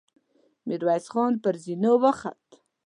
ميرويس 0.67 1.05
خان 1.11 1.33
پر 1.43 1.55
زينو 1.63 1.93
وخوت. 2.03 2.41